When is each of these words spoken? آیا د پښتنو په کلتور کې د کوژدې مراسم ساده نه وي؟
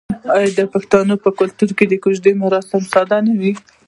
آیا 0.35 0.49
د 0.59 0.61
پښتنو 0.73 1.13
په 1.23 1.29
کلتور 1.39 1.69
کې 1.77 1.85
د 1.87 1.93
کوژدې 2.03 2.31
مراسم 2.43 2.81
ساده 2.93 3.17
نه 3.25 3.33
وي؟ 3.39 3.53